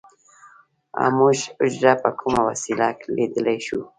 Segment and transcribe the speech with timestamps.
[1.17, 3.79] موږ حجره په کومه وسیله لیدلی شو